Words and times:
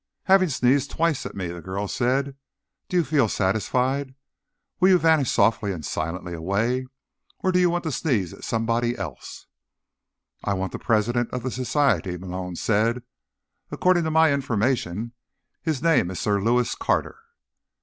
"Having 0.23 0.49
sneezed 0.49 0.89
twice 0.89 1.27
at 1.27 1.35
me," 1.35 1.49
the 1.49 1.61
girl 1.61 1.87
said, 1.87 2.35
"do 2.89 2.97
you 2.97 3.03
feel 3.03 3.27
satisfied? 3.29 4.15
Will 4.79 4.89
you 4.89 4.97
vanish 4.97 5.29
softly 5.29 5.71
and 5.71 5.85
silently 5.85 6.33
away? 6.33 6.87
Or 7.41 7.51
do 7.51 7.59
you 7.59 7.69
want 7.69 7.83
to 7.83 7.91
sneeze 7.91 8.33
at 8.33 8.43
somebody 8.43 8.97
else?" 8.97 9.45
"I 10.43 10.55
want 10.55 10.71
the 10.71 10.79
president 10.79 11.29
of 11.29 11.43
the 11.43 11.51
Society," 11.51 12.17
Malone 12.17 12.55
said. 12.55 13.03
"According 13.69 14.03
to 14.05 14.09
my 14.09 14.33
information, 14.33 15.11
his 15.61 15.83
name 15.83 16.09
is 16.09 16.19
Sir 16.19 16.41
Lewis 16.41 16.73
Carter." 16.73 17.19